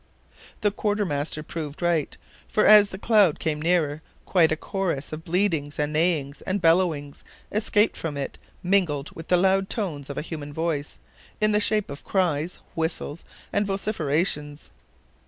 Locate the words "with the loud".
9.11-9.69